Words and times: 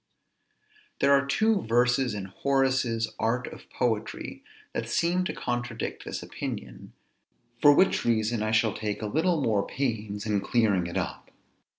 There 0.99 1.13
are 1.13 1.27
two 1.27 1.61
verses 1.61 2.15
in 2.15 2.25
Horace's 2.25 3.13
Art 3.19 3.45
of 3.45 3.69
Poetry 3.69 4.43
that 4.73 4.89
seem 4.89 5.25
to 5.25 5.33
contradict 5.35 6.05
this 6.05 6.23
opinion; 6.23 6.93
for 7.61 7.71
which 7.75 8.03
reason 8.03 8.41
I 8.41 8.49
shall 8.49 8.73
take 8.73 9.03
a 9.03 9.05
little 9.05 9.43
more 9.43 9.61
pains 9.67 10.25
in 10.25 10.41
clearing 10.41 10.87
it 10.87 10.97
up. 10.97 11.29